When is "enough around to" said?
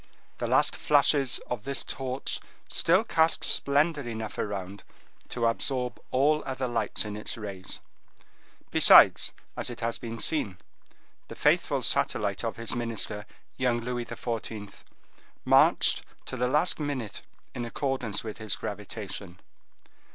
4.01-5.45